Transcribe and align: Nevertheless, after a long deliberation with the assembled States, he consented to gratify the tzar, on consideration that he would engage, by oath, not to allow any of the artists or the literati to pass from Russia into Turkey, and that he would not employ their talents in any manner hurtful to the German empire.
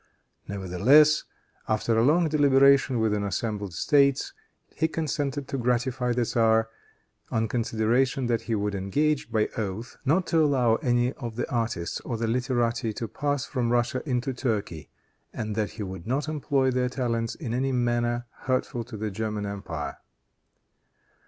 Nevertheless, 0.47 1.25
after 1.69 1.95
a 1.95 2.03
long 2.03 2.27
deliberation 2.27 2.99
with 2.99 3.11
the 3.11 3.23
assembled 3.23 3.75
States, 3.75 4.33
he 4.75 4.87
consented 4.87 5.47
to 5.47 5.59
gratify 5.59 6.11
the 6.13 6.23
tzar, 6.25 6.69
on 7.29 7.47
consideration 7.47 8.25
that 8.25 8.41
he 8.49 8.55
would 8.55 8.73
engage, 8.73 9.31
by 9.31 9.47
oath, 9.59 9.97
not 10.03 10.25
to 10.25 10.43
allow 10.43 10.77
any 10.77 11.13
of 11.13 11.35
the 11.35 11.47
artists 11.51 11.99
or 12.01 12.17
the 12.17 12.25
literati 12.25 12.93
to 12.93 13.07
pass 13.07 13.45
from 13.45 13.69
Russia 13.71 14.01
into 14.09 14.33
Turkey, 14.33 14.89
and 15.33 15.55
that 15.55 15.69
he 15.77 15.83
would 15.83 16.07
not 16.07 16.27
employ 16.27 16.71
their 16.71 16.89
talents 16.89 17.35
in 17.35 17.53
any 17.53 17.71
manner 17.71 18.25
hurtful 18.45 18.83
to 18.85 18.97
the 18.97 19.11
German 19.11 19.45
empire. 19.45 19.97